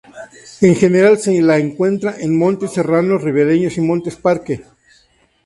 En 0.61 0.73
general 0.75 1.19
se 1.19 1.39
la 1.43 1.59
encuentra 1.59 2.15
en 2.17 2.35
montes 2.35 2.73
serranos, 2.73 3.21
ribereños 3.21 3.77
y 3.77 3.81
montes 3.81 4.15
parque. 4.15 4.63